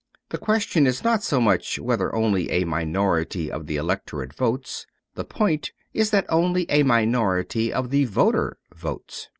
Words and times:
The 0.29 0.39
question 0.39 0.87
is 0.87 1.03
not 1.03 1.21
so 1.21 1.39
much 1.39 1.77
whether 1.77 2.15
only 2.15 2.49
a 2.49 2.63
minority 2.63 3.51
of 3.51 3.67
the 3.67 3.75
electorate 3.75 4.33
votes. 4.33 4.87
The 5.13 5.23
point 5.23 5.73
is 5.93 6.09
that 6.09 6.25
only 6.27 6.65
a 6.71 6.81
minority 6.81 7.71
of 7.71 7.91
the 7.91 8.05
voter 8.05 8.57
votes. 8.75 9.29